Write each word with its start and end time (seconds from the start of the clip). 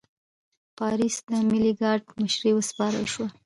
پاریس 0.77 1.15
د 1.31 1.31
ملي 1.49 1.73
ګارډ 1.81 2.03
مشري 2.21 2.51
وسپارل 2.53 3.05
شوه. 3.13 3.27